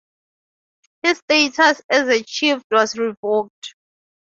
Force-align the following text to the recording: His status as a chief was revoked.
His 1.03 1.19
status 1.19 1.79
as 1.87 2.07
a 2.07 2.23
chief 2.23 2.63
was 2.71 2.97
revoked. 2.97 3.75